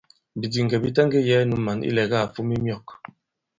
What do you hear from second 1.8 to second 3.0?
ilɛ̀gâ à fom i myɔ̂k.